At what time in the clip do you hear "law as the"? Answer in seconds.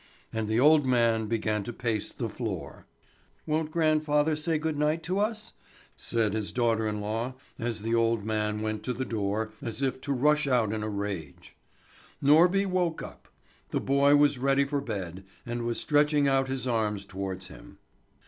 7.01-7.93